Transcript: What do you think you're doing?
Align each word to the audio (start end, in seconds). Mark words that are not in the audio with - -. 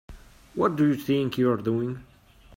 What 0.55 0.77
do 0.77 0.87
you 0.87 0.95
think 0.95 1.37
you're 1.37 1.57
doing? 1.57 2.03